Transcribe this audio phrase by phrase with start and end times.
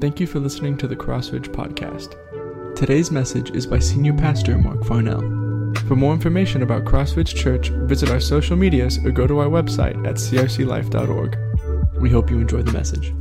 [0.00, 2.16] Thank you for listening to the Crossridge Podcast.
[2.74, 5.20] Today's message is by Senior Pastor Mark Farnell.
[5.86, 9.96] For more information about Crossridge Church, visit our social medias or go to our website
[10.06, 12.00] at crclife.org.
[12.00, 13.14] We hope you enjoy the message.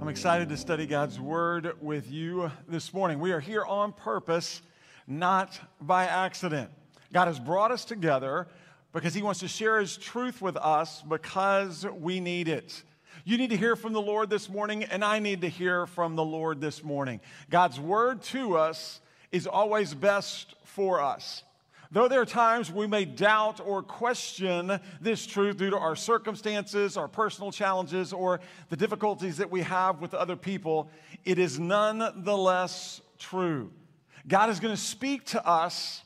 [0.00, 3.20] I'm excited to study God's Word with you this morning.
[3.20, 4.62] We are here on purpose,
[5.06, 6.70] not by accident.
[7.12, 8.48] God has brought us together
[8.92, 12.82] because He wants to share His truth with us because we need it.
[13.26, 16.14] You need to hear from the Lord this morning, and I need to hear from
[16.14, 17.22] the Lord this morning.
[17.48, 19.00] God's word to us
[19.32, 21.42] is always best for us.
[21.90, 26.98] Though there are times we may doubt or question this truth due to our circumstances,
[26.98, 30.90] our personal challenges, or the difficulties that we have with other people,
[31.24, 33.72] it is nonetheless true.
[34.28, 36.02] God is going to speak to us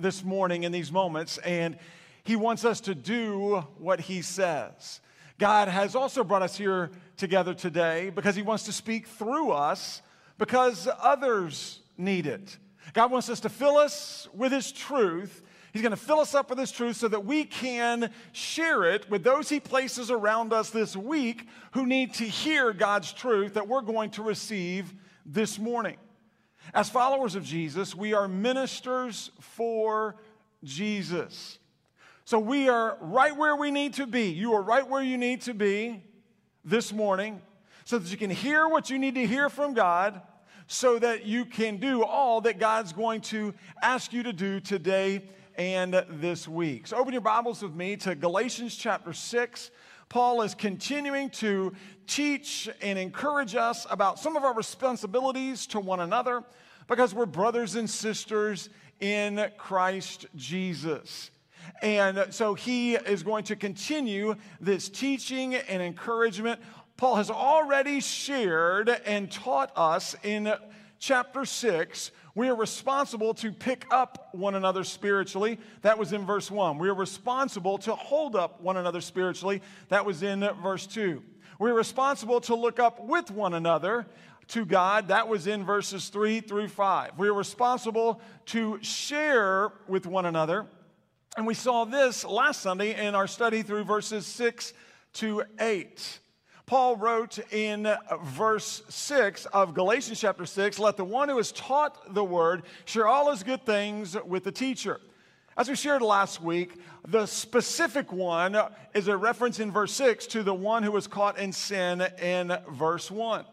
[0.00, 1.78] this morning in these moments, and
[2.24, 5.00] He wants us to do what He says.
[5.38, 10.02] God has also brought us here together today because He wants to speak through us
[10.38, 12.56] because others need it.
[12.92, 15.42] God wants us to fill us with His truth.
[15.72, 19.10] He's going to fill us up with His truth so that we can share it
[19.10, 23.68] with those He places around us this week who need to hear God's truth that
[23.68, 24.94] we're going to receive
[25.26, 25.96] this morning.
[26.72, 30.16] As followers of Jesus, we are ministers for
[30.64, 31.58] Jesus.
[32.26, 34.30] So we are right where we need to be.
[34.30, 36.02] You are right where you need to be
[36.64, 37.40] this morning
[37.84, 40.20] so that you can hear what you need to hear from God
[40.66, 45.22] so that you can do all that God's going to ask you to do today
[45.54, 46.88] and this week.
[46.88, 49.70] So open your Bibles with me to Galatians chapter 6.
[50.08, 51.74] Paul is continuing to
[52.08, 56.42] teach and encourage us about some of our responsibilities to one another
[56.88, 61.30] because we're brothers and sisters in Christ Jesus.
[61.82, 66.60] And so he is going to continue this teaching and encouragement.
[66.96, 70.52] Paul has already shared and taught us in
[70.98, 75.58] chapter 6 we are responsible to pick up one another spiritually.
[75.80, 76.76] That was in verse 1.
[76.76, 79.62] We are responsible to hold up one another spiritually.
[79.88, 81.22] That was in verse 2.
[81.58, 84.06] We're responsible to look up with one another
[84.48, 85.08] to God.
[85.08, 87.18] That was in verses 3 through 5.
[87.18, 90.66] We are responsible to share with one another.
[91.36, 94.72] And we saw this last Sunday in our study through verses 6
[95.14, 96.20] to 8.
[96.64, 102.14] Paul wrote in verse 6 of Galatians chapter 6 Let the one who has taught
[102.14, 104.98] the word share all his good things with the teacher.
[105.58, 108.56] As we shared last week, the specific one
[108.94, 112.56] is a reference in verse 6 to the one who was caught in sin in
[112.70, 113.44] verse 1.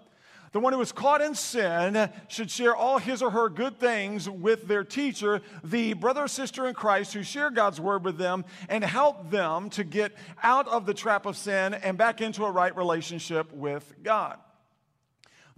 [0.53, 4.30] The one who is caught in sin should share all his or her good things
[4.30, 8.46] with their teacher, the brother or sister in Christ who share God's word with them
[8.69, 10.13] and help them to get
[10.44, 14.38] out of the trap of sin and back into a right relationship with God.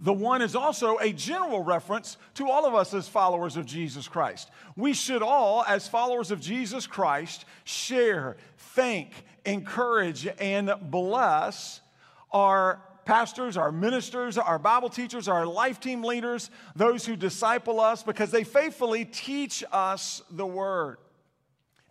[0.00, 4.08] The one is also a general reference to all of us as followers of Jesus
[4.08, 4.50] Christ.
[4.76, 9.12] We should all, as followers of Jesus Christ, share, thank,
[9.44, 11.82] encourage, and bless
[12.30, 18.02] our pastors, our ministers, our Bible teachers, our life team leaders, those who disciple us,
[18.02, 20.98] because they faithfully teach us the Word.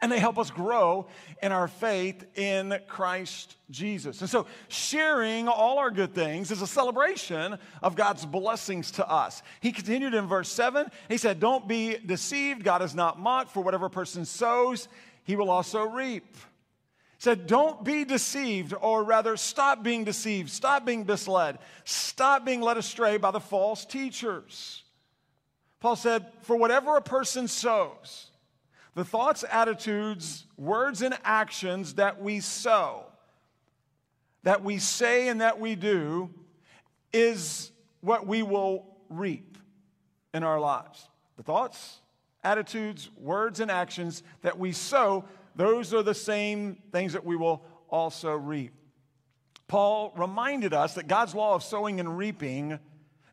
[0.02, 1.08] And they help us grow
[1.42, 4.20] in our faith in Christ Jesus.
[4.20, 9.42] And so, sharing all our good things is a celebration of God's blessings to us.
[9.62, 10.88] He continued in verse 7.
[11.08, 12.64] He said, Don't be deceived.
[12.64, 14.90] God is not mocked, for whatever person sows,
[15.24, 16.36] he will also reap
[17.26, 22.78] said, Don't be deceived, or rather, stop being deceived, stop being misled, stop being led
[22.78, 24.84] astray by the false teachers.
[25.80, 28.28] Paul said, For whatever a person sows,
[28.94, 33.06] the thoughts, attitudes, words, and actions that we sow,
[34.44, 36.30] that we say and that we do,
[37.12, 37.72] is
[38.02, 39.58] what we will reap
[40.32, 41.10] in our lives.
[41.38, 42.02] The thoughts,
[42.44, 45.26] attitudes, words, and actions that we sow
[45.56, 48.74] those are the same things that we will also reap.
[49.68, 52.80] Paul reminded us that God's law of sowing and reaping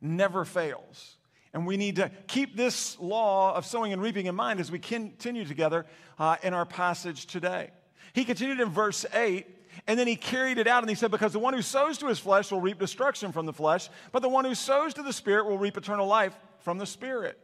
[0.00, 1.16] never fails.
[1.52, 4.78] And we need to keep this law of sowing and reaping in mind as we
[4.78, 5.84] continue together
[6.18, 7.70] uh, in our passage today.
[8.14, 9.46] He continued in verse 8,
[9.86, 12.06] and then he carried it out and he said, Because the one who sows to
[12.06, 15.12] his flesh will reap destruction from the flesh, but the one who sows to the
[15.12, 17.38] Spirit will reap eternal life from the Spirit.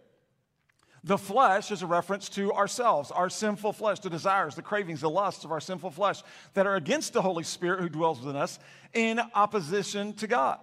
[1.08, 5.08] The flesh is a reference to ourselves, our sinful flesh, the desires, the cravings, the
[5.08, 6.22] lusts of our sinful flesh
[6.52, 8.58] that are against the Holy Spirit who dwells within us
[8.92, 10.58] in opposition to God.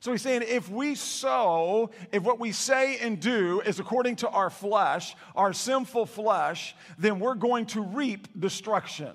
[0.00, 4.28] So he's saying if we sow, if what we say and do is according to
[4.28, 9.12] our flesh, our sinful flesh, then we're going to reap destruction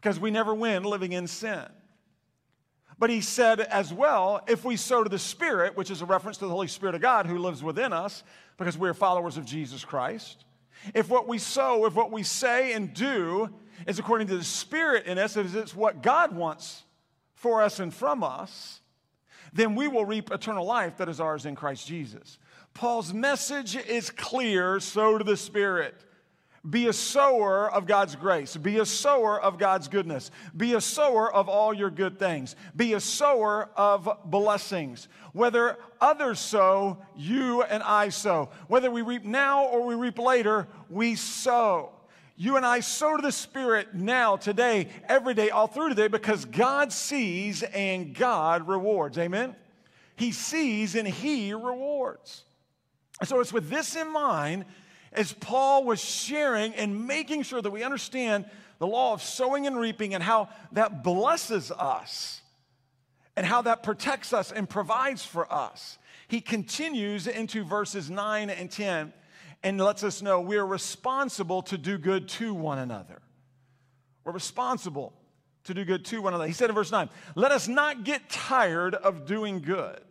[0.00, 1.66] because we never win living in sin.
[2.98, 6.38] But he said as well, if we sow to the Spirit, which is a reference
[6.38, 8.24] to the Holy Spirit of God who lives within us
[8.58, 10.44] because we're followers of Jesus Christ,
[10.94, 13.48] if what we sow, if what we say and do
[13.86, 16.82] is according to the Spirit in us, if it's what God wants
[17.34, 18.80] for us and from us,
[19.52, 22.38] then we will reap eternal life that is ours in Christ Jesus.
[22.74, 25.94] Paul's message is clear sow to the Spirit.
[26.68, 28.56] Be a sower of God's grace.
[28.56, 30.30] Be a sower of God's goodness.
[30.56, 32.56] Be a sower of all your good things.
[32.74, 35.08] Be a sower of blessings.
[35.32, 38.50] Whether others sow, you and I sow.
[38.66, 41.92] Whether we reap now or we reap later, we sow.
[42.36, 46.44] You and I sow to the Spirit now, today, every day, all through today, because
[46.44, 49.18] God sees and God rewards.
[49.18, 49.56] Amen?
[50.16, 52.44] He sees and He rewards.
[53.24, 54.66] So it's with this in mind
[55.12, 58.44] as Paul was sharing and making sure that we understand
[58.78, 62.42] the law of sowing and reaping and how that blesses us
[63.36, 65.98] and how that protects us and provides for us.
[66.28, 69.12] He continues into verses 9 and 10
[69.62, 73.20] and lets us know we are responsible to do good to one another.
[74.24, 75.14] We're responsible
[75.64, 76.46] to do good to one another.
[76.46, 80.02] He said in verse 9, Let us not get tired of doing good,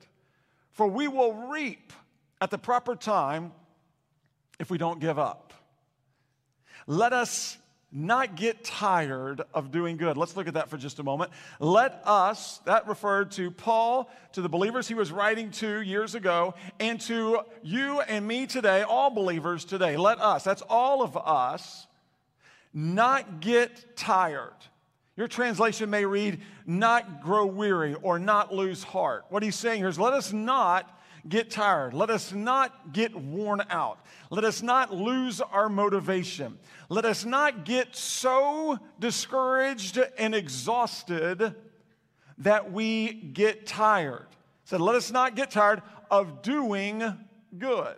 [0.72, 1.94] for we will reap
[2.42, 3.52] at the proper time
[4.60, 5.54] if we don't give up.
[6.86, 7.58] Let us
[7.92, 10.18] not get tired of doing good.
[10.18, 11.32] Let's look at that for just a moment.
[11.60, 16.54] Let us, that referred to Paul, to the believers he was writing to years ago,
[16.80, 19.96] and to you and me today, all believers today.
[19.96, 21.88] Let us, that's all of us,
[22.74, 24.54] not get tired.
[25.16, 29.26] Your translation may read, not grow weary or not lose heart.
[29.30, 30.97] What he's saying here is, let us not
[31.30, 31.94] get tired.
[31.94, 34.00] Let us not get worn out.
[34.30, 36.58] Let us not lose our motivation.
[36.90, 41.56] Let us not get so discouraged and exhausted
[42.40, 44.28] that we get tired.
[44.66, 45.82] So let us not get tired
[46.12, 47.04] of doing
[47.58, 47.96] good.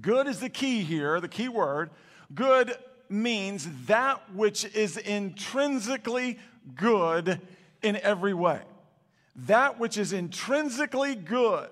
[0.00, 1.90] Good is the key here, the key word.
[2.34, 2.76] Good
[3.08, 6.38] means that which is intrinsically
[6.74, 7.40] good
[7.82, 8.60] in every way.
[9.36, 11.68] That which is intrinsically good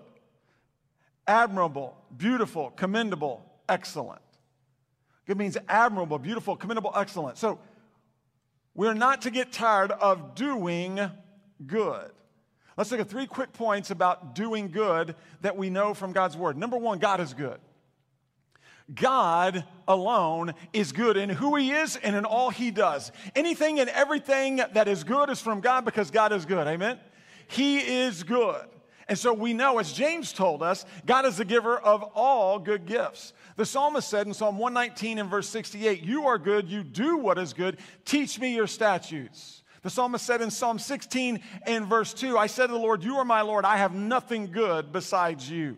[1.26, 4.20] admirable, beautiful, commendable, excellent.
[5.26, 7.38] It means admirable, beautiful, commendable, excellent.
[7.38, 7.58] So
[8.74, 11.00] we're not to get tired of doing
[11.66, 12.10] good.
[12.76, 16.56] Let's look at three quick points about doing good that we know from God's word.
[16.56, 17.60] Number one, God is good.
[18.92, 23.12] God alone is good in who He is and in all He does.
[23.34, 26.66] Anything and everything that is good is from God because God is good.
[26.66, 26.98] Amen?
[27.46, 28.66] He is good.
[29.12, 32.86] And so we know, as James told us, God is the giver of all good
[32.86, 33.34] gifts.
[33.56, 37.36] The psalmist said in Psalm 119 and verse 68, You are good, you do what
[37.36, 37.76] is good,
[38.06, 39.64] teach me your statutes.
[39.82, 43.16] The psalmist said in Psalm 16 and verse 2, I said to the Lord, You
[43.16, 45.76] are my Lord, I have nothing good besides you.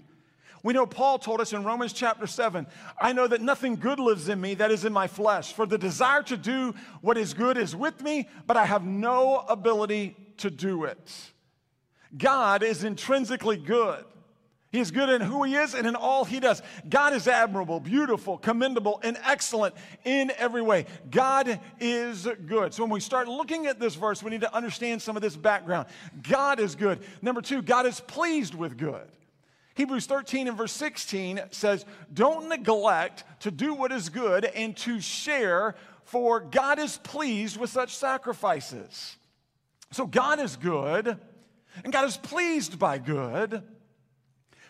[0.62, 2.68] We know Paul told us in Romans chapter 7,
[3.00, 5.76] I know that nothing good lives in me that is in my flesh, for the
[5.76, 10.52] desire to do what is good is with me, but I have no ability to
[10.52, 11.32] do it.
[12.16, 14.04] God is intrinsically good.
[14.74, 16.60] He is good in who he is and in all he does.
[16.88, 20.86] God is admirable, beautiful, commendable, and excellent in every way.
[21.12, 22.74] God is good.
[22.74, 25.36] So when we start looking at this verse, we need to understand some of this
[25.36, 25.86] background.
[26.28, 26.98] God is good.
[27.22, 29.06] Number two, God is pleased with good.
[29.76, 35.00] Hebrews 13 and verse 16 says, Don't neglect to do what is good and to
[35.00, 39.16] share, for God is pleased with such sacrifices.
[39.92, 41.16] So God is good.
[41.82, 43.62] And God is pleased by good.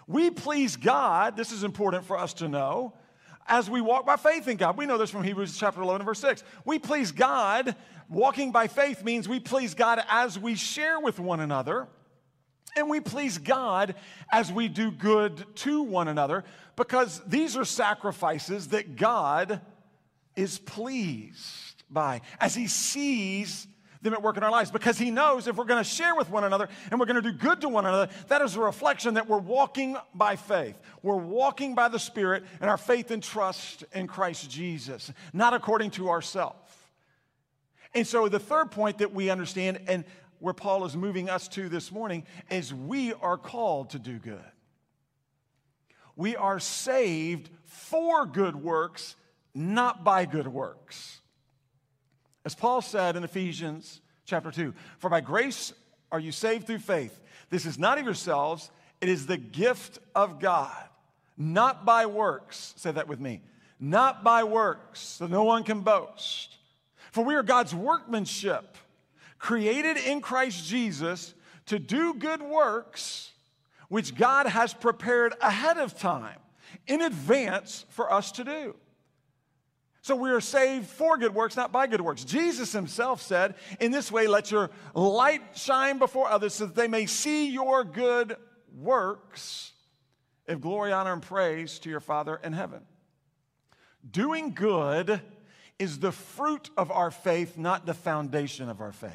[0.06, 2.94] We please God, this is important for us to know,
[3.46, 4.76] as we walk by faith in God.
[4.76, 6.44] We know this from Hebrews chapter 11, verse 6.
[6.64, 7.76] We please God.
[8.08, 11.88] Walking by faith means we please God as we share with one another.
[12.76, 13.94] And we please God
[14.32, 16.44] as we do good to one another
[16.76, 19.60] because these are sacrifices that God
[20.36, 23.68] is pleased by as He sees
[24.04, 26.30] them at work in our lives because He knows if we're going to share with
[26.30, 29.14] one another and we're going to do good to one another, that is a reflection
[29.14, 30.78] that we're walking by faith.
[31.02, 35.90] We're walking by the Spirit and our faith and trust in Christ Jesus, not according
[35.92, 36.56] to ourselves.
[37.94, 40.04] And so the third point that we understand and
[40.38, 44.40] where Paul is moving us to this morning is we are called to do good.
[46.16, 49.16] We are saved for good works,
[49.54, 51.20] not by good works.
[52.44, 55.72] As Paul said in Ephesians chapter 2, for by grace
[56.12, 57.18] are you saved through faith.
[57.50, 58.70] This is not of yourselves,
[59.00, 60.76] it is the gift of God,
[61.36, 62.74] not by works.
[62.76, 63.40] Say that with me.
[63.80, 66.56] Not by works, so no one can boast.
[67.10, 68.76] For we are God's workmanship,
[69.38, 71.34] created in Christ Jesus
[71.66, 73.30] to do good works
[73.88, 76.38] which God has prepared ahead of time,
[76.86, 78.74] in advance for us to do.
[80.04, 82.24] So we are saved for good works, not by good works.
[82.24, 86.88] Jesus himself said, In this way, let your light shine before others so that they
[86.88, 88.36] may see your good
[88.76, 89.72] works,
[90.46, 92.82] if glory, honor, and praise to your Father in heaven.
[94.08, 95.22] Doing good
[95.78, 99.10] is the fruit of our faith, not the foundation of our faith.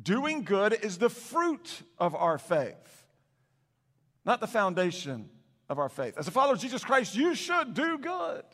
[0.00, 3.04] Doing good is the fruit of our faith,
[4.24, 5.28] not the foundation
[5.68, 6.16] of our faith.
[6.16, 8.44] As a follower of Jesus Christ, you should do good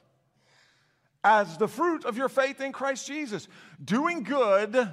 [1.25, 3.49] as the fruit of your faith in Christ Jesus.
[3.83, 4.91] Doing good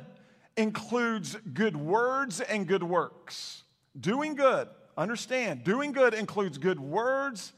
[0.55, 3.63] includes good words and good works.
[3.99, 4.67] Doing good,
[4.97, 7.53] understand, doing good includes good words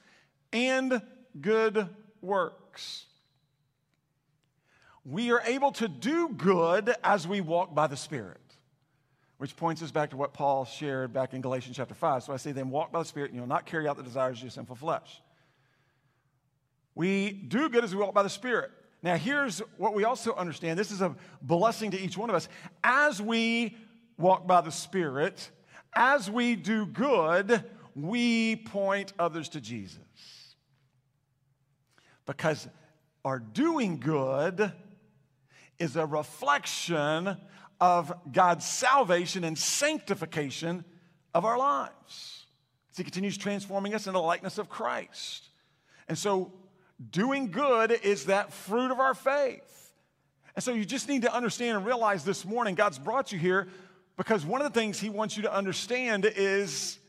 [0.53, 1.01] and
[1.39, 1.89] good
[2.21, 3.05] works.
[5.03, 8.37] We are able to do good as we walk by the Spirit,
[9.37, 12.23] which points us back to what Paul shared back in Galatians chapter 5.
[12.23, 14.37] So I say, then walk by the Spirit, and you'll not carry out the desires
[14.37, 15.21] of your sinful flesh.
[16.95, 18.71] We do good as we walk by the Spirit.
[19.03, 22.47] Now, here's what we also understand this is a blessing to each one of us.
[22.83, 23.75] As we
[24.17, 25.49] walk by the Spirit,
[25.93, 27.63] as we do good,
[27.95, 29.99] we point others to Jesus.
[32.25, 32.67] Because
[33.25, 34.71] our doing good
[35.79, 37.37] is a reflection
[37.79, 40.85] of God's salvation and sanctification
[41.33, 42.45] of our lives.
[42.91, 45.49] As He continues transforming us into the likeness of Christ.
[46.07, 46.53] And so,
[47.09, 49.93] doing good is that fruit of our faith.
[50.55, 53.69] And so, you just need to understand and realize this morning God's brought you here
[54.17, 56.99] because one of the things He wants you to understand is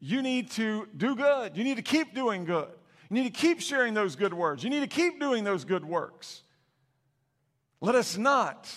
[0.00, 1.56] you need to do good.
[1.56, 2.68] You need to keep doing good.
[3.08, 4.64] You need to keep sharing those good words.
[4.64, 6.42] You need to keep doing those good works.
[7.80, 8.68] Let us not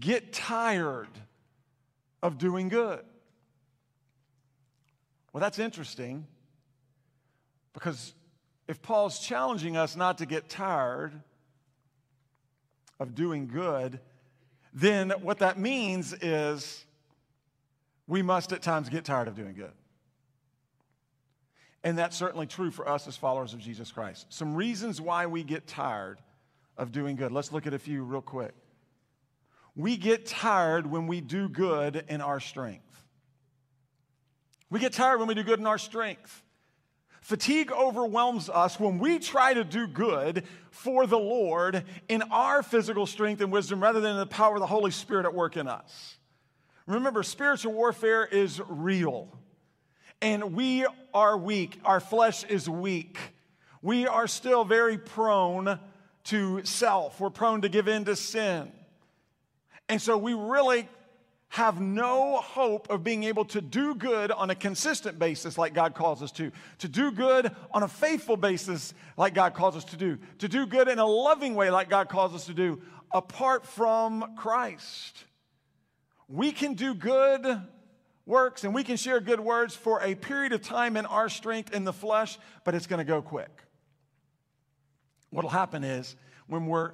[0.00, 1.08] get tired
[2.22, 3.04] of doing good.
[5.32, 6.26] Well, that's interesting
[7.72, 8.14] because
[8.68, 11.12] if Paul's challenging us not to get tired
[12.98, 14.00] of doing good,
[14.72, 16.84] then what that means is
[18.06, 19.72] we must at times get tired of doing good.
[21.84, 24.26] And that's certainly true for us as followers of Jesus Christ.
[24.30, 26.18] Some reasons why we get tired
[26.76, 27.30] of doing good.
[27.30, 28.54] Let's look at a few real quick.
[29.76, 32.82] We get tired when we do good in our strength.
[34.68, 36.42] We get tired when we do good in our strength.
[37.26, 43.04] Fatigue overwhelms us when we try to do good for the Lord in our physical
[43.04, 46.18] strength and wisdom rather than the power of the Holy Spirit at work in us.
[46.86, 49.36] Remember, spiritual warfare is real,
[50.22, 51.80] and we are weak.
[51.84, 53.18] Our flesh is weak.
[53.82, 55.80] We are still very prone
[56.26, 58.70] to self, we're prone to give in to sin.
[59.88, 60.88] And so we really
[61.48, 65.94] have no hope of being able to do good on a consistent basis like God
[65.94, 69.96] calls us to, to do good on a faithful basis like God calls us to
[69.96, 72.80] do, to do good in a loving way like God calls us to do,
[73.12, 75.24] apart from Christ.
[76.28, 77.62] We can do good
[78.26, 81.72] works and we can share good words for a period of time in our strength
[81.72, 83.62] in the flesh, but it's going to go quick.
[85.30, 86.16] What'll happen is
[86.48, 86.92] when we're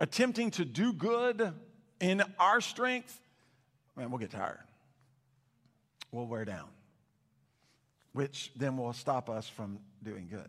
[0.00, 1.52] attempting to do good
[2.00, 3.20] in our strength,
[3.98, 4.60] man, we'll get tired.
[6.12, 6.68] We'll wear down,
[8.12, 10.48] which then will stop us from doing good.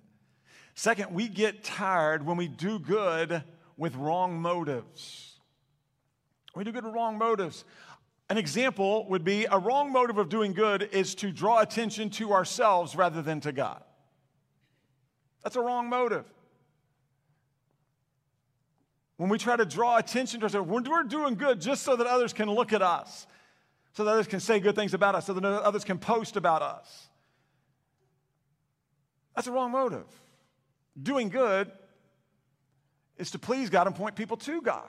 [0.76, 3.44] Second, we get tired when we do good
[3.76, 5.40] with wrong motives.
[6.56, 7.66] We do good with wrong motives.
[8.30, 12.32] An example would be a wrong motive of doing good is to draw attention to
[12.32, 13.84] ourselves rather than to God.
[15.44, 16.26] That's a wrong motive.
[19.18, 22.32] When we try to draw attention to ourselves, we're doing good just so that others
[22.32, 23.28] can look at us,
[24.00, 26.62] so that others can say good things about us, so that others can post about
[26.62, 27.10] us.
[29.36, 30.06] That's a wrong motive.
[31.04, 31.70] Doing good
[33.18, 34.88] is to please God and point people to God.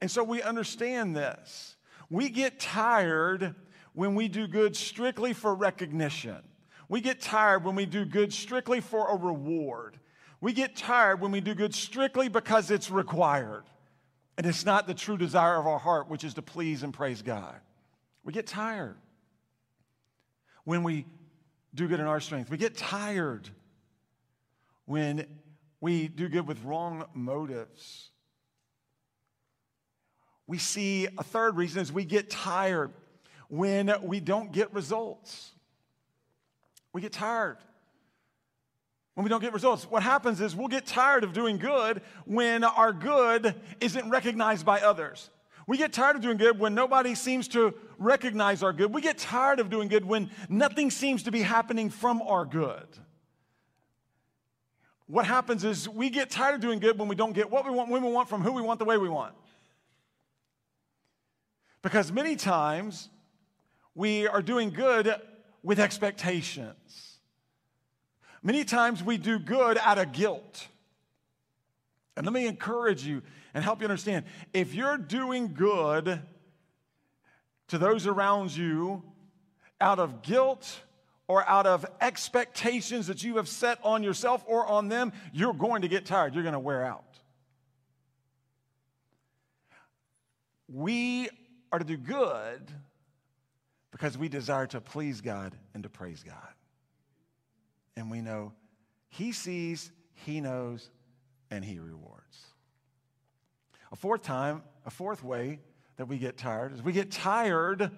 [0.00, 1.76] And so we understand this.
[2.08, 3.54] We get tired
[3.92, 6.38] when we do good strictly for recognition.
[6.88, 9.98] We get tired when we do good strictly for a reward.
[10.40, 13.64] We get tired when we do good strictly because it's required.
[14.36, 17.22] And it's not the true desire of our heart, which is to please and praise
[17.22, 17.56] God.
[18.24, 18.96] We get tired
[20.64, 21.06] when we
[21.74, 22.50] do good in our strength.
[22.50, 23.48] We get tired
[24.86, 25.26] when
[25.80, 28.10] we do good with wrong motives.
[30.46, 32.92] We see a third reason is we get tired
[33.48, 35.52] when we don't get results.
[36.92, 37.58] We get tired
[39.14, 39.84] when we don't get results.
[39.84, 44.80] What happens is we'll get tired of doing good when our good isn't recognized by
[44.80, 45.30] others.
[45.66, 48.92] We get tired of doing good when nobody seems to recognize our good.
[48.92, 52.86] We get tired of doing good when nothing seems to be happening from our good.
[55.06, 57.70] What happens is we get tired of doing good when we don't get what we
[57.70, 59.34] want, when we want, from who we want, the way we want.
[61.82, 63.10] Because many times
[63.94, 65.14] we are doing good
[65.62, 67.13] with expectations.
[68.44, 70.68] Many times we do good out of guilt.
[72.14, 73.22] And let me encourage you
[73.54, 76.20] and help you understand if you're doing good
[77.68, 79.02] to those around you
[79.80, 80.80] out of guilt
[81.26, 85.80] or out of expectations that you have set on yourself or on them, you're going
[85.82, 86.34] to get tired.
[86.34, 87.02] You're going to wear out.
[90.68, 91.30] We
[91.72, 92.70] are to do good
[93.90, 96.53] because we desire to please God and to praise God.
[97.96, 98.52] And we know
[99.08, 100.90] He sees, He knows,
[101.50, 102.46] and He rewards.
[103.92, 105.60] A fourth time, a fourth way
[105.96, 107.90] that we get tired is we get tired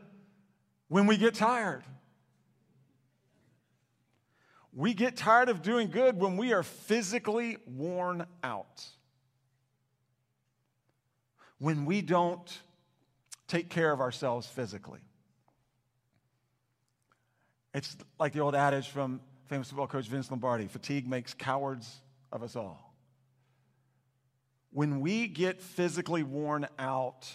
[0.88, 1.83] when we get tired.
[4.73, 8.85] We get tired of doing good when we are physically worn out.
[11.59, 12.61] When we don't
[13.49, 15.00] take care of ourselves physically.
[17.73, 22.00] It's like the old adage from famous football coach Vince Lombardi fatigue makes cowards
[22.33, 22.95] of us all.
[24.73, 27.26] When we get physically worn out,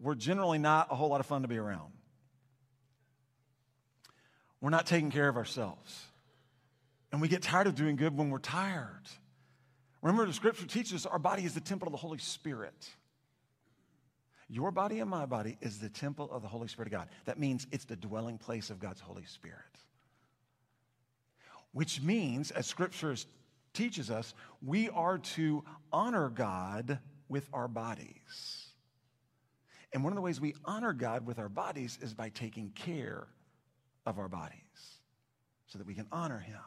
[0.00, 1.92] we're generally not a whole lot of fun to be around.
[4.60, 6.06] We're not taking care of ourselves.
[7.10, 9.02] And we get tired of doing good when we're tired.
[10.02, 12.88] Remember, the scripture teaches us our body is the temple of the Holy Spirit.
[14.48, 17.08] Your body and my body is the temple of the Holy Spirit of God.
[17.24, 19.58] That means it's the dwelling place of God's Holy Spirit.
[21.72, 23.14] Which means, as Scripture
[23.72, 26.98] teaches us, we are to honor God
[27.28, 28.66] with our bodies.
[29.92, 33.26] And one of the ways we honor God with our bodies is by taking care
[34.06, 34.58] of our bodies
[35.66, 36.58] so that we can honor Him,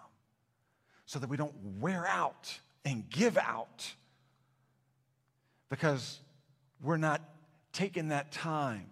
[1.06, 3.92] so that we don't wear out and give out
[5.70, 6.20] because
[6.82, 7.22] we're not
[7.74, 8.86] taking that time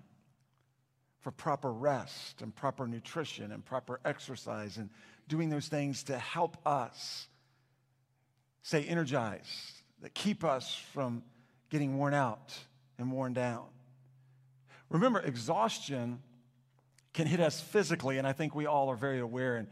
[1.23, 4.89] for proper rest and proper nutrition and proper exercise and
[5.29, 7.27] doing those things to help us
[8.61, 11.23] stay energized, that keep us from
[11.69, 12.53] getting worn out
[12.99, 13.65] and worn down.
[14.89, 16.19] Remember, exhaustion
[17.13, 19.67] can hit us physically, and I think we all are very aware and,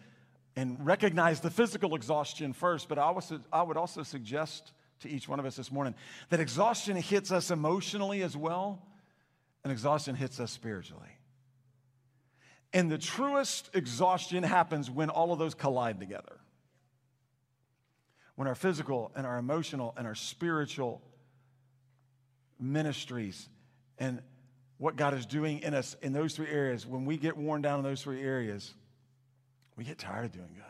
[0.55, 5.27] and recognize the physical exhaustion first, but I, was, I would also suggest to each
[5.27, 5.95] one of us this morning
[6.29, 8.81] that exhaustion hits us emotionally as well
[9.63, 11.09] and exhaustion hits us spiritually.
[12.73, 16.37] And the truest exhaustion happens when all of those collide together.
[18.35, 21.01] When our physical and our emotional and our spiritual
[22.59, 23.49] ministries
[23.97, 24.21] and
[24.77, 27.79] what God is doing in us in those three areas, when we get worn down
[27.79, 28.73] in those three areas,
[29.75, 30.63] we get tired of doing good.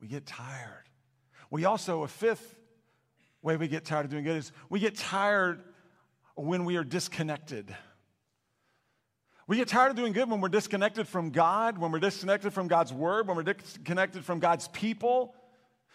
[0.00, 0.84] We get tired.
[1.50, 2.56] We also, a fifth
[3.42, 5.62] way we get tired of doing good is we get tired
[6.34, 7.74] when we are disconnected.
[9.46, 12.66] We get tired of doing good when we're disconnected from God, when we're disconnected from
[12.66, 15.34] God's word, when we're disconnected from God's people,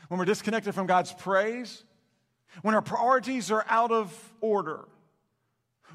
[0.08, 1.84] when we're disconnected from God's praise,
[2.62, 4.88] when our priorities are out of order.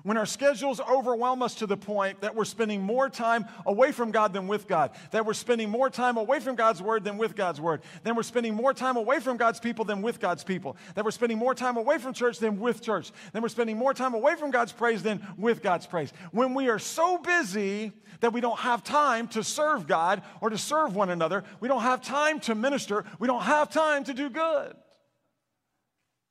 [0.05, 4.11] When our schedules overwhelm us to the point that we're spending more time away from
[4.11, 7.35] God than with God, that we're spending more time away from God's word than with
[7.35, 10.77] God's word, then we're spending more time away from God's people than with God's people,
[10.95, 13.95] that we're spending more time away from church than with church, then we're spending more
[13.95, 16.13] time away from God's praise than with God's praise.
[16.33, 17.91] When we are so busy
[18.21, 21.81] that we don't have time to serve God or to serve one another, we don't
[21.81, 24.77] have time to minister, we don't have time to do good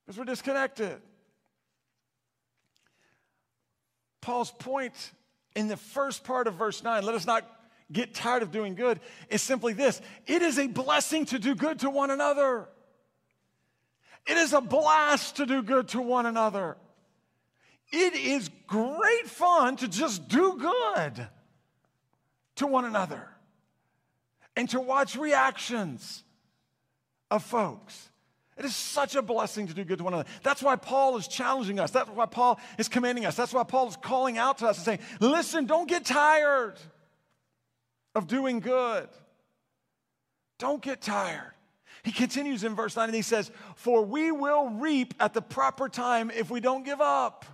[0.05, 1.01] because we're disconnected.
[4.23, 4.93] Paul's point
[5.53, 7.45] in the first part of verse 9, let us not
[7.91, 11.79] get tired of doing good, is simply this it is a blessing to do good
[11.79, 12.67] to one another.
[14.25, 16.77] It is a blast to do good to one another.
[17.91, 21.27] It is great fun to just do good
[22.55, 23.27] to one another
[24.55, 26.23] and to watch reactions
[27.29, 28.09] of folks.
[28.57, 30.29] It is such a blessing to do good to one another.
[30.43, 31.91] That's why Paul is challenging us.
[31.91, 33.35] That's why Paul is commanding us.
[33.35, 36.75] That's why Paul is calling out to us and saying, listen, don't get tired
[38.13, 39.09] of doing good.
[40.59, 41.51] Don't get tired.
[42.03, 45.89] He continues in verse 9 and he says, For we will reap at the proper
[45.89, 47.45] time if we don't give up.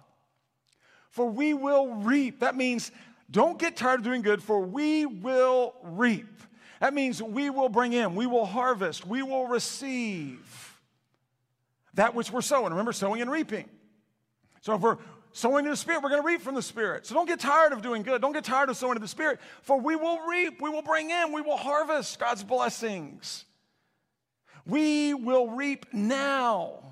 [1.10, 2.42] For we will reap.
[2.42, 2.92] That means
[3.32, 6.42] don't get tired of doing good, for we will reap.
[6.82, 10.69] That means we will bring in, we will harvest, we will receive
[11.96, 12.72] that which we're sowing.
[12.72, 13.70] Remember, sowing and reaping.
[14.62, 14.98] So if we're
[15.32, 17.06] sowing in the Spirit, we're going to reap from the Spirit.
[17.06, 18.22] So don't get tired of doing good.
[18.22, 21.10] Don't get tired of sowing in the Spirit, for we will reap, we will bring
[21.10, 23.46] in, we will harvest God's blessings.
[24.66, 26.89] We will reap now.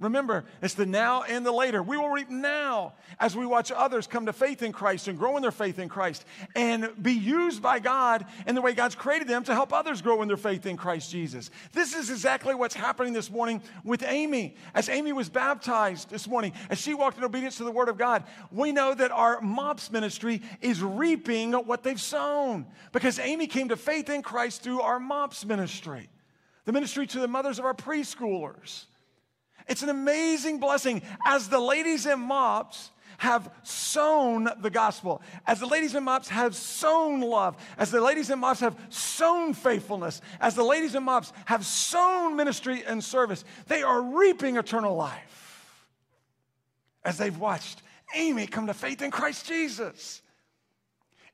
[0.00, 1.82] Remember, it's the now and the later.
[1.82, 5.34] We will reap now as we watch others come to faith in Christ and grow
[5.34, 9.26] in their faith in Christ and be used by God in the way God's created
[9.26, 11.50] them to help others grow in their faith in Christ Jesus.
[11.72, 14.54] This is exactly what's happening this morning with Amy.
[14.72, 17.98] As Amy was baptized this morning, as she walked in obedience to the Word of
[17.98, 23.68] God, we know that our MOPS ministry is reaping what they've sown because Amy came
[23.70, 26.08] to faith in Christ through our MOPS ministry,
[26.66, 28.84] the ministry to the mothers of our preschoolers.
[29.68, 31.02] It's an amazing blessing.
[31.26, 36.54] As the ladies in mops have sown the gospel, as the ladies in mops have
[36.54, 41.32] sown love, as the ladies in mops have sown faithfulness, as the ladies in mops
[41.44, 45.74] have sown ministry and service, they are reaping eternal life.
[47.04, 47.82] As they've watched
[48.14, 50.22] Amy come to faith in Christ Jesus.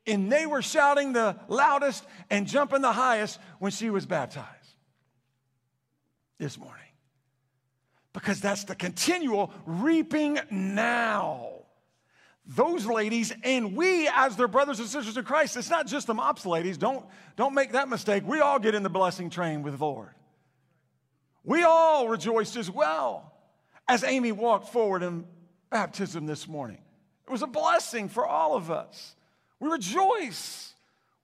[0.06, 4.48] And they were shouting the loudest and jumping the highest when she was baptized
[6.38, 6.84] this morning
[8.14, 11.50] because that's the continual reaping now.
[12.46, 16.14] Those ladies and we, as their brothers and sisters in Christ, it's not just the
[16.14, 16.78] mops ladies.
[16.78, 17.04] Don't,
[17.36, 18.22] don't make that mistake.
[18.26, 20.10] We all get in the blessing train with the Lord.
[21.42, 23.32] We all rejoiced as well
[23.88, 25.26] as Amy walked forward in
[25.70, 26.78] baptism this morning.
[27.26, 29.16] It was a blessing for all of us.
[29.58, 30.74] We rejoice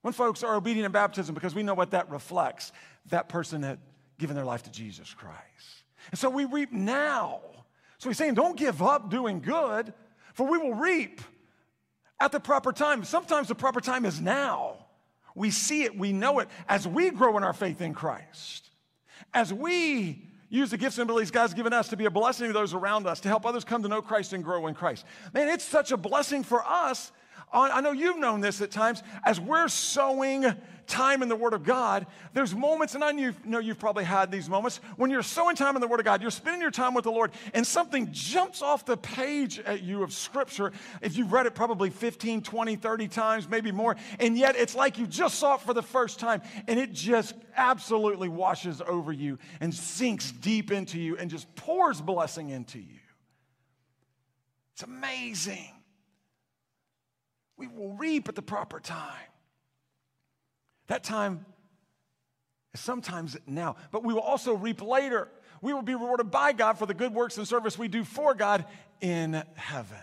[0.02, 2.72] when folks are obedient in baptism because we know what that reflects
[3.06, 3.78] that person had
[4.18, 5.79] given their life to Jesus Christ.
[6.10, 7.40] And so we reap now.
[7.98, 9.92] So he's saying, don't give up doing good,
[10.34, 11.20] for we will reap
[12.18, 13.04] at the proper time.
[13.04, 14.76] Sometimes the proper time is now.
[15.34, 18.70] We see it, we know it as we grow in our faith in Christ.
[19.32, 22.52] As we use the gifts and abilities God's given us to be a blessing to
[22.52, 25.04] those around us, to help others come to know Christ and grow in Christ.
[25.32, 27.12] Man, it's such a blessing for us.
[27.52, 30.44] I know you've known this at times as we're sowing
[30.86, 33.12] time in the Word of God, there's moments, and I
[33.44, 36.20] know you've probably had these moments, when you're sowing time in the Word of God,
[36.20, 40.02] you're spending your time with the Lord, and something jumps off the page at you
[40.02, 40.72] of Scripture.
[41.00, 44.98] If you've read it probably 15, 20, 30 times, maybe more, and yet it's like
[44.98, 49.38] you just saw it for the first time, and it just absolutely washes over you
[49.60, 52.98] and sinks deep into you and just pours blessing into you.
[54.74, 55.70] It's amazing.
[57.60, 59.28] We will reap at the proper time.
[60.86, 61.44] That time
[62.72, 65.28] is sometimes now, but we will also reap later.
[65.60, 68.34] We will be rewarded by God for the good works and service we do for
[68.34, 68.64] God
[69.02, 69.98] in heaven.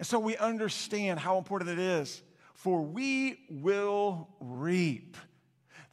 [0.00, 2.20] And so we understand how important it is,
[2.54, 5.16] for we will reap.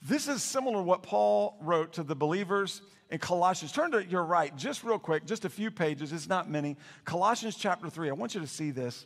[0.01, 3.71] This is similar to what Paul wrote to the believers in Colossians.
[3.71, 6.77] Turn to your right, just real quick, just a few pages, it's not many.
[7.05, 8.09] Colossians chapter 3.
[8.09, 9.05] I want you to see this.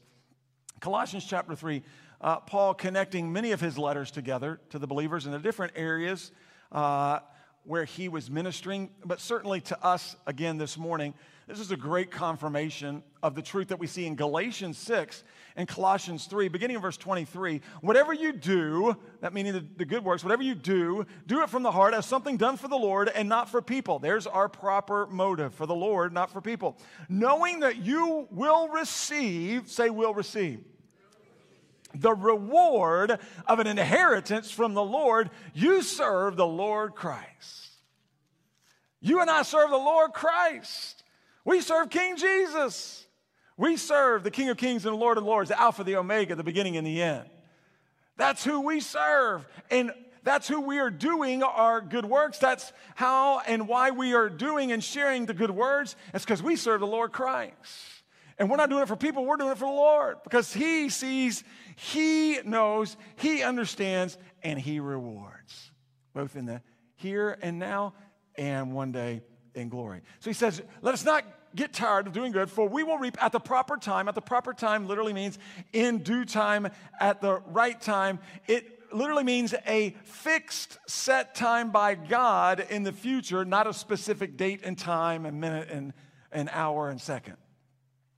[0.85, 1.81] Colossians chapter 3
[2.21, 6.31] uh, Paul connecting many of his letters together to the believers in the different areas
[6.71, 7.21] uh,
[7.63, 11.15] where he was ministering, but certainly to us again this morning.
[11.47, 15.23] This is a great confirmation of the truth that we see in Galatians 6
[15.55, 17.61] and Colossians 3, beginning in verse 23.
[17.81, 21.63] Whatever you do, that meaning the, the, good works, whatever you do, do it from
[21.63, 23.97] the heart as something done for the Lord and not for people.
[23.97, 26.77] There's our proper motive for the Lord, not for people.
[27.09, 30.63] Knowing that you will receive, say, will receive
[31.99, 37.69] the reward of an inheritance from the Lord, you serve the Lord Christ.
[39.01, 41.03] You and I serve the Lord Christ.
[41.43, 43.05] We serve King Jesus.
[43.57, 46.35] We serve the King of Kings and the Lord of Lords, the Alpha, the Omega,
[46.35, 47.29] the beginning and the end.
[48.17, 49.45] That's who we serve.
[49.69, 49.91] And
[50.23, 52.39] that's who we are doing our good works.
[52.39, 55.95] That's how and why we are doing and sharing the good words.
[56.13, 57.94] It's because we serve the Lord Christ.
[58.37, 60.89] And we're not doing it for people, we're doing it for the Lord because He
[60.89, 61.43] sees,
[61.75, 65.71] He knows, He understands, and He rewards,
[66.13, 66.61] both in the
[66.95, 67.93] here and now
[68.35, 69.21] and one day
[69.53, 70.01] in glory.
[70.19, 71.23] So He says, let us not
[71.55, 74.09] get tired of doing good, for we will reap at the proper time.
[74.09, 75.39] At the proper time literally means
[75.71, 76.67] in due time,
[76.99, 78.19] at the right time.
[78.47, 84.37] It literally means a fixed set time by God in the future, not a specific
[84.37, 85.93] date and time and minute and
[86.31, 87.37] an hour and second.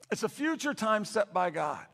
[0.10, 1.86] It's a future time set by God.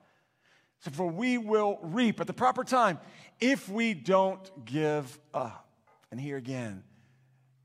[0.80, 2.99] So, for we will reap at the proper time
[3.39, 5.67] if we don't give up.
[6.12, 6.84] And here again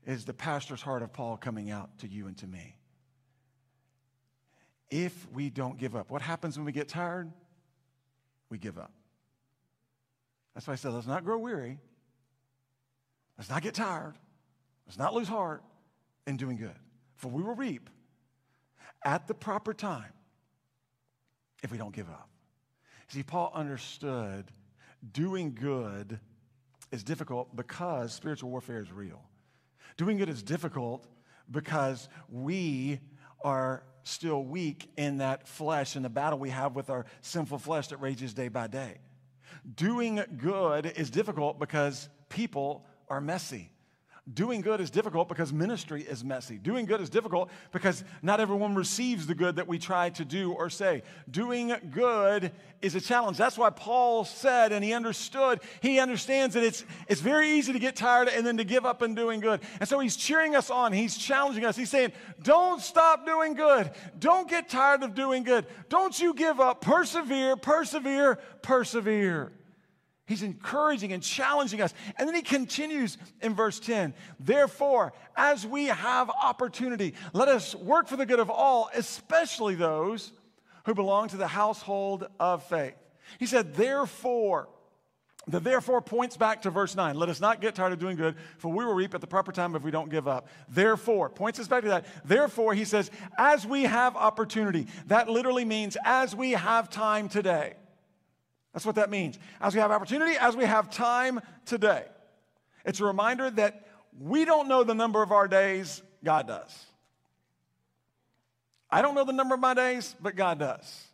[0.05, 2.75] is the pastor's heart of Paul coming out to you and to me.
[4.89, 7.31] If we don't give up, what happens when we get tired?
[8.49, 8.91] We give up.
[10.55, 11.77] That's why I said, let's not grow weary.
[13.37, 14.15] Let's not get tired.
[14.87, 15.63] Let's not lose heart
[16.25, 16.75] in doing good.
[17.15, 17.89] For we will reap
[19.05, 20.11] at the proper time
[21.63, 22.29] if we don't give up.
[23.07, 24.45] See, Paul understood
[25.11, 26.19] doing good
[26.91, 29.21] is difficult because spiritual warfare is real.
[29.97, 31.07] Doing good is difficult
[31.49, 32.99] because we
[33.43, 37.87] are still weak in that flesh and the battle we have with our sinful flesh
[37.87, 38.97] that rages day by day.
[39.75, 43.71] Doing good is difficult because people are messy.
[44.31, 46.57] Doing good is difficult because ministry is messy.
[46.57, 50.51] Doing good is difficult because not everyone receives the good that we try to do
[50.51, 51.01] or say.
[51.31, 53.37] Doing good is a challenge.
[53.37, 57.79] That's why Paul said, and he understood, he understands that it's, it's very easy to
[57.79, 59.61] get tired and then to give up in doing good.
[59.79, 60.93] And so he's cheering us on.
[60.93, 61.75] He's challenging us.
[61.75, 62.11] He's saying,
[62.43, 63.89] Don't stop doing good.
[64.19, 65.65] Don't get tired of doing good.
[65.87, 66.81] Don't you give up.
[66.81, 69.51] Persevere, persevere, persevere.
[70.29, 71.91] He's encouraging and challenging us.
[72.15, 78.07] And then he continues in verse 10 Therefore, as we have opportunity, let us work
[78.07, 80.31] for the good of all, especially those
[80.85, 82.93] who belong to the household of faith.
[83.39, 84.69] He said, Therefore,
[85.47, 87.15] the therefore points back to verse 9.
[87.15, 89.51] Let us not get tired of doing good, for we will reap at the proper
[89.51, 90.47] time if we don't give up.
[90.69, 92.05] Therefore, points us back to that.
[92.23, 94.85] Therefore, he says, as we have opportunity.
[95.07, 97.73] That literally means as we have time today.
[98.73, 99.39] That's what that means.
[99.59, 102.05] As we have opportunity, as we have time today.
[102.85, 103.87] It's a reminder that
[104.19, 106.85] we don't know the number of our days, God does.
[108.89, 111.05] I don't know the number of my days, but God does.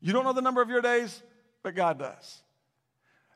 [0.00, 1.22] You don't know the number of your days,
[1.62, 2.42] but God does.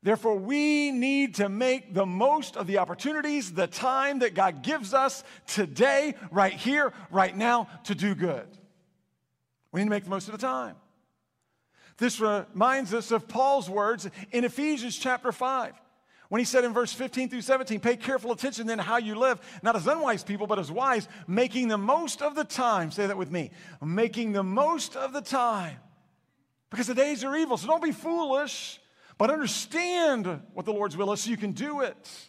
[0.02, 4.94] Therefore, we need to make the most of the opportunities, the time that God gives
[4.94, 8.46] us today, right here, right now, to do good.
[9.72, 10.76] We need to make the most of the time.
[11.98, 15.74] This reminds us of Paul's words in Ephesians chapter 5.
[16.28, 19.40] When he said in verse 15 through 17, pay careful attention then how you live,
[19.62, 22.90] not as unwise people, but as wise, making the most of the time.
[22.90, 23.50] Say that with me.
[23.82, 25.76] Making the most of the time.
[26.70, 27.56] Because the days are evil.
[27.56, 28.78] So don't be foolish,
[29.16, 32.28] but understand what the Lord's will is so you can do it.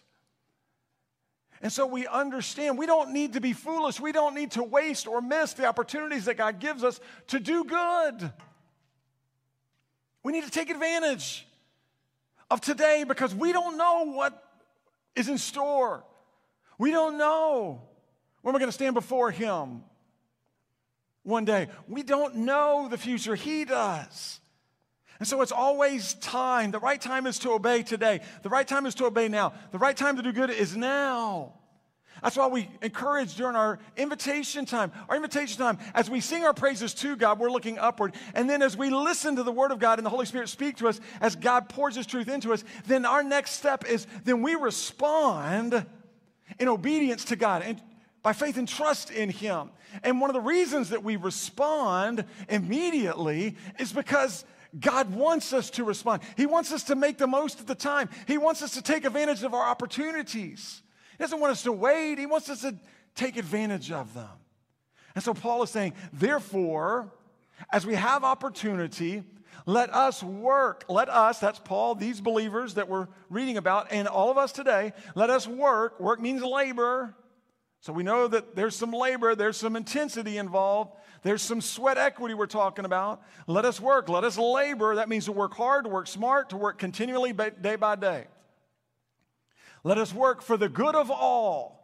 [1.61, 3.99] And so we understand we don't need to be foolish.
[3.99, 7.65] We don't need to waste or miss the opportunities that God gives us to do
[7.65, 8.31] good.
[10.23, 11.47] We need to take advantage
[12.51, 14.43] of today because we don't know what
[15.15, 16.03] is in store.
[16.77, 17.81] We don't know
[18.41, 19.83] when we're going to stand before Him
[21.23, 21.67] one day.
[21.87, 23.35] We don't know the future.
[23.35, 24.39] He does.
[25.19, 26.71] And so it's always time.
[26.71, 28.21] The right time is to obey today.
[28.41, 29.53] The right time is to obey now.
[29.71, 31.53] The right time to do good is now.
[32.21, 36.53] That's why we encourage during our invitation time, our invitation time, as we sing our
[36.53, 38.15] praises to God, we're looking upward.
[38.33, 40.77] And then as we listen to the Word of God and the Holy Spirit speak
[40.77, 44.41] to us, as God pours His truth into us, then our next step is then
[44.41, 45.85] we respond
[46.59, 47.81] in obedience to God and
[48.21, 49.69] by faith and trust in Him.
[50.03, 54.45] And one of the reasons that we respond immediately is because
[54.77, 56.21] God wants us to respond.
[56.37, 58.09] He wants us to make the most of the time.
[58.27, 60.83] He wants us to take advantage of our opportunities.
[61.19, 62.75] He doesn't want us to wait, He wants us to
[63.13, 64.29] take advantage of them.
[65.13, 67.11] And so Paul is saying, therefore,
[67.71, 69.23] as we have opportunity,
[69.65, 70.85] let us work.
[70.87, 74.93] Let us, that's Paul, these believers that we're reading about, and all of us today,
[75.13, 75.99] let us work.
[75.99, 77.13] Work means labor.
[77.81, 82.33] So we know that there's some labor, there's some intensity involved, there's some sweat equity
[82.33, 83.21] we're talking about.
[83.45, 84.95] Let us work, let us labor.
[84.95, 88.27] That means to work hard, to work smart, to work continually day by day.
[89.83, 91.79] Let us work for the good of all.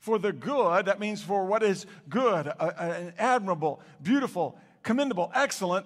[0.00, 5.84] For the good, that means for what is good, uh, admirable, beautiful, commendable, excellent,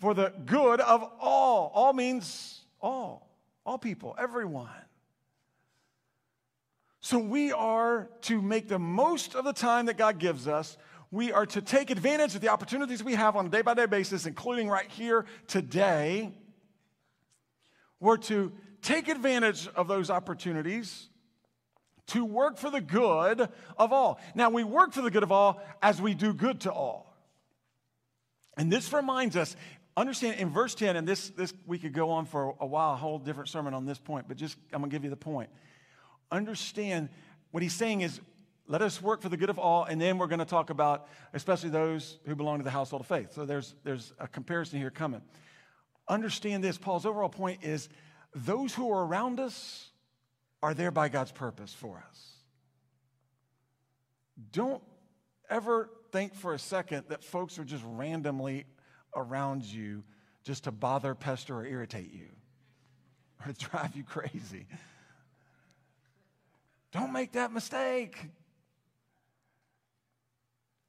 [0.00, 1.72] for the good of all.
[1.74, 3.30] All means all,
[3.64, 4.68] all people, everyone.
[7.00, 10.76] So we are to make the most of the time that God gives us.
[11.10, 13.86] We are to take advantage of the opportunities we have on a day by day
[13.86, 16.32] basis, including right here today.
[18.00, 18.52] We're to
[18.84, 21.08] take advantage of those opportunities
[22.08, 24.20] to work for the good of all.
[24.34, 27.16] Now, we work for the good of all as we do good to all.
[28.56, 29.56] And this reminds us,
[29.96, 32.96] understand in verse 10, and this, this we could go on for a while, a
[32.96, 35.48] whole different sermon on this point, but just I'm gonna give you the point.
[36.30, 37.08] Understand
[37.50, 38.20] what he's saying is
[38.66, 41.70] let us work for the good of all, and then we're gonna talk about especially
[41.70, 43.32] those who belong to the household of faith.
[43.32, 45.22] So there's there's a comparison here coming.
[46.08, 47.88] Understand this, Paul's overall point is
[48.34, 49.90] those who are around us
[50.62, 52.32] are there by God's purpose for us.
[54.52, 54.82] Don't
[55.48, 58.64] ever think for a second that folks are just randomly
[59.14, 60.02] around you
[60.42, 62.28] just to bother, pester, or irritate you
[63.44, 64.66] or to drive you crazy.
[66.92, 68.30] Don't make that mistake.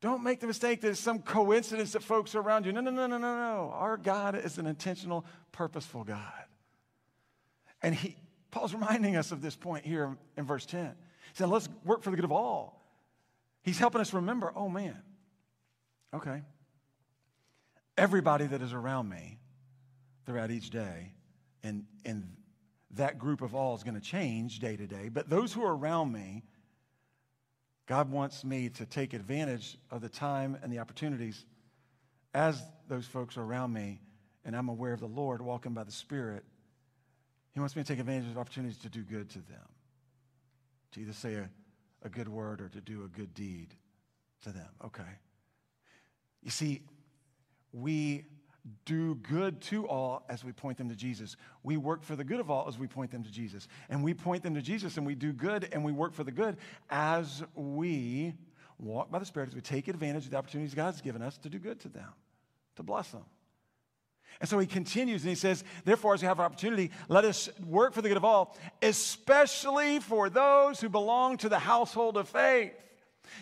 [0.02, 2.72] Don't make the mistake that it's some coincidence that folks are around you.
[2.72, 3.72] No, no, no, no, no, no.
[3.74, 6.45] Our God is an intentional, purposeful God.
[7.82, 8.16] And he,
[8.52, 10.86] Paul's reminding us of this point here in verse 10.
[10.86, 10.92] He
[11.34, 12.82] said, let's work for the good of all.
[13.64, 15.02] He's helping us remember, oh man,
[16.14, 16.44] okay.
[17.98, 19.40] Everybody that is around me
[20.26, 21.14] throughout each day,
[21.64, 22.36] and, and
[22.92, 25.76] that group of all is going to change day to day, but those who are
[25.76, 26.44] around me,
[27.88, 31.46] God wants me to take advantage of the time and the opportunities
[32.34, 34.00] as those folks are around me
[34.46, 36.46] and I'm aware of the Lord walking by the Spirit.
[37.56, 39.68] He wants me to take advantage of opportunities to do good to them,
[40.92, 41.50] to either say a,
[42.04, 43.74] a good word or to do a good deed
[44.44, 44.68] to them.
[44.84, 45.04] Okay.
[46.44, 46.82] You see,
[47.72, 48.26] we
[48.84, 51.38] do good to all as we point them to Jesus.
[51.64, 53.70] We work for the good of all as we point them to Jesus.
[53.90, 56.32] And we point them to Jesus and we do good and we work for the
[56.32, 56.58] good
[56.90, 58.34] as we
[58.78, 61.50] walk by the Spirit, as we take advantage of the opportunities God's given us to
[61.50, 62.10] do good to them,
[62.76, 63.24] to bless them.
[64.40, 67.94] And so he continues and he says, Therefore, as we have opportunity, let us work
[67.94, 72.74] for the good of all, especially for those who belong to the household of faith.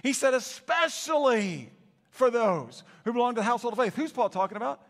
[0.03, 1.69] He said, especially
[2.12, 3.95] for those who belong to the household of faith.
[3.95, 4.82] Who's Paul talking about?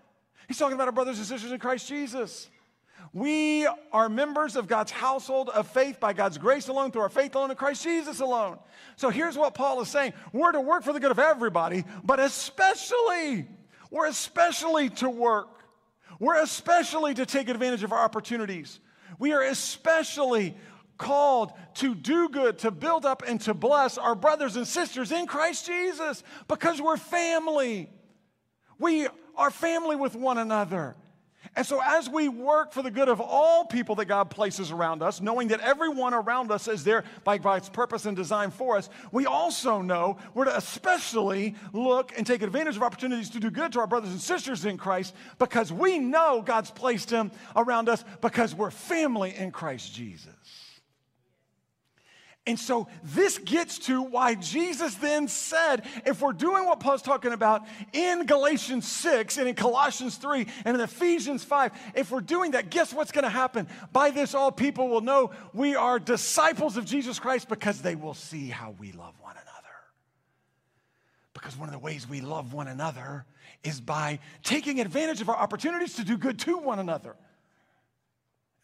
[0.47, 2.49] He's talking about our brothers and sisters in Christ Jesus.
[3.13, 7.35] We are members of God's household of faith by God's grace alone, through our faith
[7.35, 8.57] alone in Christ Jesus alone.
[8.95, 12.19] So here's what Paul is saying we're to work for the good of everybody, but
[12.19, 13.47] especially,
[13.91, 15.62] we're especially to work.
[16.19, 18.79] We're especially to take advantage of our opportunities.
[19.19, 20.55] We are especially
[20.97, 25.25] called to do good, to build up, and to bless our brothers and sisters in
[25.25, 27.89] Christ Jesus because we're family.
[28.79, 30.95] We are family with one another.
[31.55, 35.03] And so, as we work for the good of all people that God places around
[35.03, 38.89] us, knowing that everyone around us is there by God's purpose and design for us,
[39.11, 43.71] we also know we're to especially look and take advantage of opportunities to do good
[43.73, 48.03] to our brothers and sisters in Christ because we know God's placed them around us
[48.21, 50.33] because we're family in Christ Jesus.
[52.45, 57.31] And so this gets to why Jesus then said, if we're doing what Paul's talking
[57.31, 57.61] about
[57.93, 62.69] in Galatians 6 and in Colossians 3 and in Ephesians 5, if we're doing that,
[62.69, 63.65] guess what's going to happen?
[63.93, 68.13] By this, all people will know we are disciples of Jesus Christ because they will
[68.13, 69.47] see how we love one another.
[71.33, 73.25] Because one of the ways we love one another
[73.63, 77.15] is by taking advantage of our opportunities to do good to one another.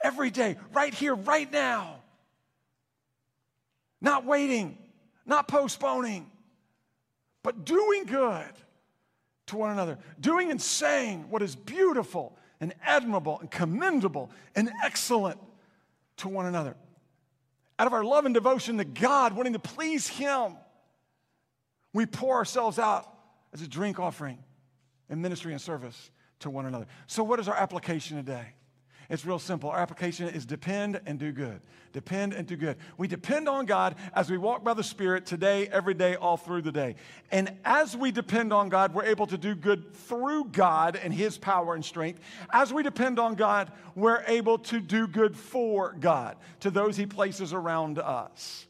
[0.04, 1.99] Every day, right here, right now
[4.02, 4.78] not waiting,
[5.26, 6.30] not postponing,
[7.44, 8.52] but doing good
[9.48, 15.40] to one another, doing and saying what is beautiful and admirable and commendable and excellent
[16.18, 16.76] to one another.
[17.78, 20.56] Out of our love and devotion to God, wanting to please Him,
[21.94, 23.12] we pour ourselves out
[23.54, 24.38] as a drink offering
[25.10, 26.86] in ministry and service to one another.
[27.08, 28.54] So, what is our application today?
[29.10, 29.72] It's real simple.
[29.72, 31.62] Our application is depend and do good.
[31.94, 32.78] Depend and do good.
[32.98, 36.62] We depend on God as we walk by the Spirit today, every day, all through
[36.62, 36.96] the day.
[37.32, 41.40] And as we depend on God, we're able to do good through God and His
[41.40, 42.20] power and strength.
[42.54, 47.08] As we depend on God, we're able to do good for God, to those He
[47.08, 48.68] places around us.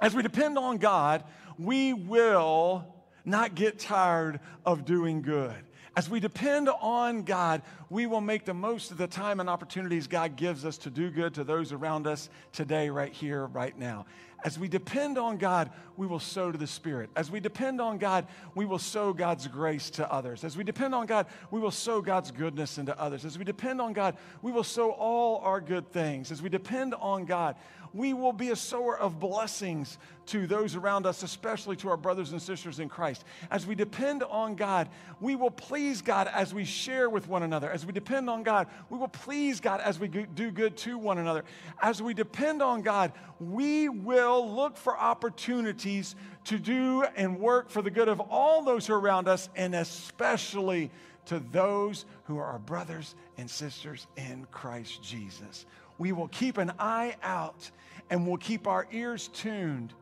[0.00, 1.24] As we depend on God,
[1.58, 2.86] we will
[3.26, 5.54] not get tired of doing good.
[5.98, 10.06] As we depend on God, we will make the most of the time and opportunities
[10.06, 14.06] God gives us to do good to those around us today, right here, right now.
[14.44, 17.10] As we depend on God, we will sow to the Spirit.
[17.16, 20.44] As we depend on God, we will sow God's grace to others.
[20.44, 23.24] As we depend on God, we will sow God's goodness into others.
[23.24, 26.30] As we depend on God, we will sow all our good things.
[26.30, 27.56] As we depend on God,
[27.92, 32.32] we will be a sower of blessings to those around us, especially to our brothers
[32.32, 33.24] and sisters in Christ.
[33.50, 37.70] As we depend on God, we will please God as we share with one another.
[37.70, 41.16] As we depend on God, we will please God as we do good to one
[41.16, 41.44] another.
[41.80, 46.14] As we depend on God, we will look for opportunities
[46.44, 49.74] to do and work for the good of all those who are around us, and
[49.74, 50.90] especially
[51.26, 55.66] to those who are our brothers and sisters in Christ Jesus.
[55.98, 57.70] We will keep an eye out
[58.10, 59.92] and we'll keep our ears tuned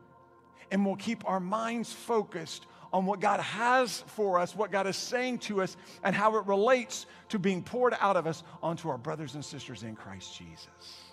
[0.71, 4.95] and we'll keep our minds focused on what God has for us, what God is
[4.95, 8.97] saying to us, and how it relates to being poured out of us onto our
[8.97, 11.03] brothers and sisters in Christ Jesus.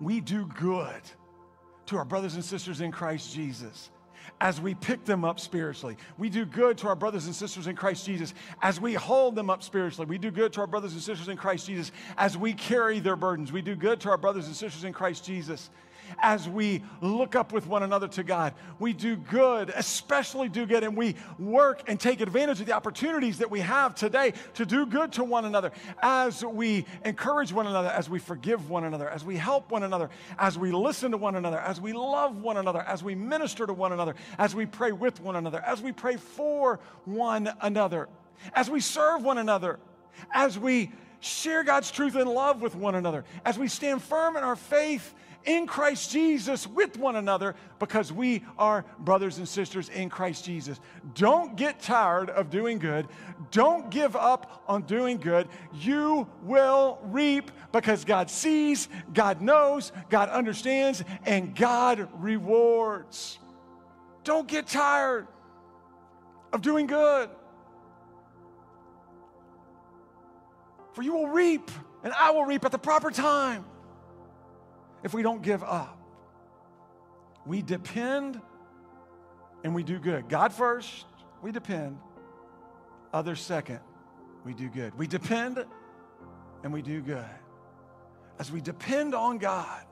[0.00, 1.02] We do good
[1.90, 3.90] to our brothers and sisters in Christ Jesus
[4.40, 5.96] as we pick them up spiritually.
[6.18, 8.32] We do good to our brothers and sisters in Christ Jesus
[8.62, 10.06] as we hold them up spiritually.
[10.06, 13.16] We do good to our brothers and sisters in Christ Jesus as we carry their
[13.16, 13.50] burdens.
[13.50, 15.68] We do good to our brothers and sisters in Christ Jesus
[16.18, 18.54] as we look up with one another to God.
[18.78, 23.38] We do good, especially do good, and we work and take advantage of the opportunities
[23.38, 27.88] that we have today to do good to one another as we encourage one another,
[27.88, 31.36] as we forgive one another, as we help one another, as we listen to one
[31.36, 34.92] another, as we love one another, as we minister to one another, as we pray
[34.92, 38.08] with one another, as we pray for one another,
[38.54, 39.78] as we serve one another,
[40.32, 40.90] as we
[41.20, 45.14] share God's truth and love with one another, as we stand firm in our faith
[45.44, 50.80] in Christ Jesus with one another because we are brothers and sisters in Christ Jesus.
[51.14, 53.08] Don't get tired of doing good.
[53.50, 55.48] Don't give up on doing good.
[55.72, 63.38] You will reap because God sees, God knows, God understands, and God rewards.
[64.24, 65.26] Don't get tired
[66.52, 67.30] of doing good.
[70.92, 71.70] For you will reap,
[72.02, 73.64] and I will reap at the proper time
[75.02, 75.98] if we don't give up.
[77.46, 78.40] We depend
[79.64, 80.28] and we do good.
[80.28, 81.06] God first,
[81.42, 81.98] we depend.
[83.12, 83.80] Others second,
[84.44, 84.96] we do good.
[84.98, 85.64] We depend
[86.62, 87.24] and we do good.
[88.38, 89.84] As we depend on God,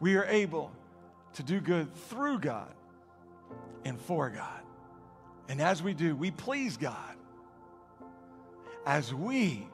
[0.00, 0.72] we are able
[1.34, 2.74] to do good through God
[3.84, 4.60] and for God.
[5.48, 7.16] And as we do, we please God
[8.86, 9.66] as we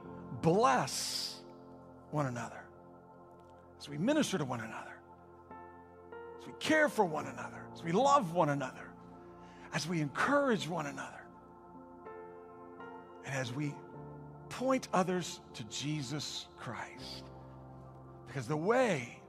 [0.43, 1.41] bless
[2.11, 2.68] one another
[3.79, 4.99] as we minister to one another,
[6.41, 8.89] as we care for one another, as we love one another,
[9.73, 11.25] as we encourage one another,
[13.25, 13.75] and as we
[14.49, 17.25] point others to Jesus Christ.
[18.27, 19.21] Because the way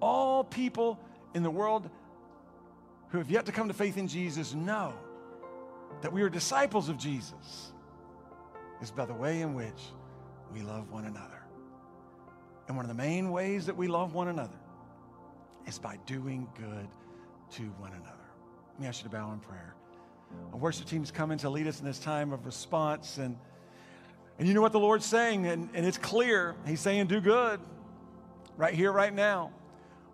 [0.00, 0.98] all people
[1.34, 1.88] in the world
[3.08, 4.92] who have yet to come to faith in Jesus know
[6.02, 7.72] that we are disciples of Jesus
[8.82, 9.92] is by the way in which
[10.52, 11.33] we love one another.
[12.66, 14.58] And one of the main ways that we love one another
[15.66, 16.88] is by doing good
[17.52, 18.10] to one another.
[18.72, 19.74] Let me ask you to bow in prayer.
[20.52, 23.18] Our worship team is coming to lead us in this time of response.
[23.18, 23.36] And,
[24.38, 26.56] and you know what the Lord's saying, and, and it's clear.
[26.66, 27.60] He's saying, do good
[28.56, 29.52] right here, right now.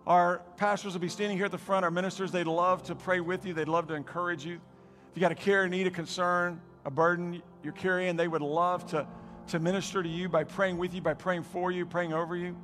[0.05, 1.85] Our pastors will be standing here at the front.
[1.85, 4.55] Our ministers, they'd love to pray with you, they'd love to encourage you.
[4.55, 8.41] If you got a care, a need, a concern, a burden you're carrying, they would
[8.41, 9.07] love to
[9.51, 12.55] to minister to you by praying with you, by praying for you, praying over you.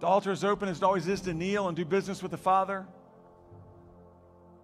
[0.00, 2.38] The altar is open as it always is to kneel and do business with the
[2.38, 2.86] Father,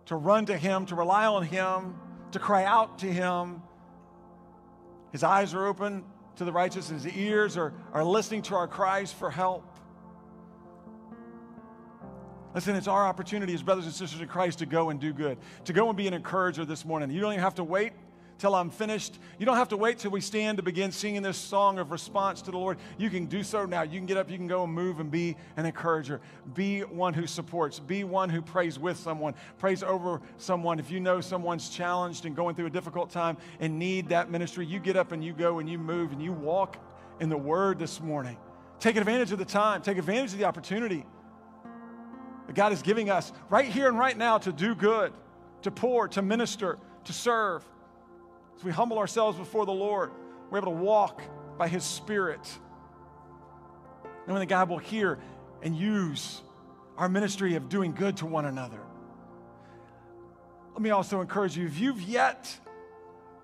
[0.07, 1.95] to run to Him, to rely on Him,
[2.33, 3.63] to cry out to Him.
[5.13, 6.05] His eyes are open
[6.37, 9.65] to the righteous, His ears are, are listening to our cries for help.
[12.55, 15.39] Listen, it's our opportunity as brothers and sisters in Christ to go and do good,
[15.65, 17.11] to go and be an encourager this morning.
[17.11, 17.93] You don't even have to wait
[18.39, 19.19] till I'm finished.
[19.39, 22.43] You don't have to wait till we stand to begin singing this song of response
[22.43, 22.79] to the Lord.
[22.99, 23.83] You can do so now.
[23.83, 26.21] You can get up, you can go and move and be an encourager.
[26.55, 30.79] Be one who supports, be one who prays with someone, prays over someone.
[30.79, 34.67] If you know someone's challenged and going through a difficult time and need that ministry,
[34.67, 36.77] you get up and you go and you move and you walk
[37.21, 38.37] in the Word this morning.
[38.81, 41.07] Take advantage of the time, take advantage of the opportunity
[42.47, 45.13] that God is giving us right here and right now to do good,
[45.63, 47.65] to pour, to minister, to serve.
[48.57, 50.11] As we humble ourselves before the Lord,
[50.51, 51.23] we're able to walk
[51.59, 52.41] by His Spirit.
[54.27, 55.19] Knowing that God will hear
[55.63, 56.41] and use
[56.97, 58.81] our ministry of doing good to one another.
[60.73, 62.59] Let me also encourage you if you've yet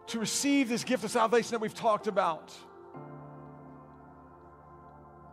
[0.08, 2.52] to receive this gift of salvation that we've talked about,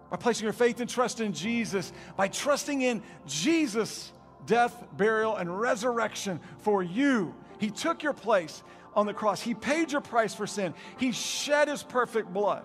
[0.10, 4.12] by placing your faith and trust in Jesus, by trusting in Jesus'
[4.46, 7.36] death, burial, and resurrection for you.
[7.60, 8.64] He took your place
[8.98, 9.42] on the cross.
[9.42, 10.74] He paid your price for sin.
[10.98, 12.64] He shed his perfect blood.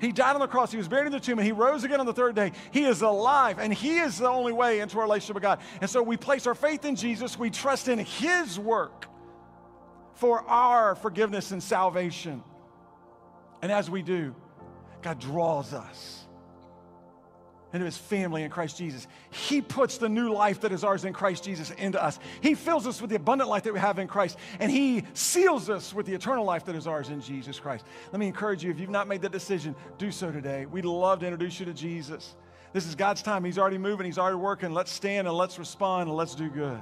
[0.00, 0.70] He died on the cross.
[0.70, 2.52] He was buried in the tomb and he rose again on the third day.
[2.70, 5.58] He is alive and he is the only way into our relationship with God.
[5.80, 7.36] And so we place our faith in Jesus.
[7.36, 9.06] We trust in his work
[10.14, 12.44] for our forgiveness and salvation.
[13.62, 14.36] And as we do,
[15.02, 16.27] God draws us
[17.72, 19.06] into his family in Christ Jesus.
[19.30, 22.18] He puts the new life that is ours in Christ Jesus into us.
[22.40, 25.68] He fills us with the abundant life that we have in Christ, and he seals
[25.68, 27.84] us with the eternal life that is ours in Jesus Christ.
[28.12, 30.66] Let me encourage you if you've not made that decision, do so today.
[30.66, 32.34] We'd love to introduce you to Jesus.
[32.72, 33.44] This is God's time.
[33.44, 34.72] He's already moving, He's already working.
[34.72, 36.80] Let's stand and let's respond and let's do good.